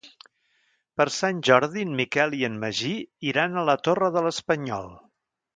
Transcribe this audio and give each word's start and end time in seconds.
Per 1.01 1.05
Sant 1.15 1.43
Jordi 1.49 1.83
en 1.89 1.93
Miquel 2.01 2.35
i 2.39 2.41
en 2.49 2.57
Magí 2.65 2.91
iran 3.33 3.55
a 3.65 3.69
la 3.71 3.79
Torre 3.89 4.13
de 4.17 4.29
l'Espanyol. 4.31 4.95